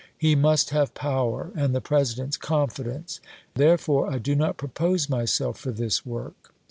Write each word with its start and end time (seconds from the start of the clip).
He 0.17 0.33
must 0.33 0.71
have 0.71 0.95
power 0.95 1.51
and 1.55 1.75
the 1.75 1.79
President's 1.79 2.35
confidence— 2.35 3.19
therefore 3.53 4.09
I 4.09 4.17
do 4.17 4.33
not 4.33 4.57
propose 4.57 5.07
myself 5.07 5.59
for 5.59 5.69
this 5.71 6.03
work. 6.07 6.55